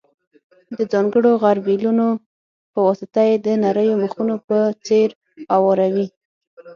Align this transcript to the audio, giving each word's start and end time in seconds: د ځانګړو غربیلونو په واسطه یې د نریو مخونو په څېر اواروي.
د 0.77 0.79
ځانګړو 0.91 1.31
غربیلونو 1.41 2.07
په 2.73 2.79
واسطه 2.87 3.21
یې 3.29 3.35
د 3.45 3.47
نریو 3.63 3.99
مخونو 4.03 4.35
په 4.47 4.57
څېر 4.85 5.09
اواروي. 5.55 6.07